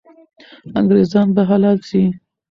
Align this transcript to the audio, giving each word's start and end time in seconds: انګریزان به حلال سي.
انګریزان 0.79 1.27
به 1.35 1.41
حلال 1.49 1.77
سي. 1.89 2.01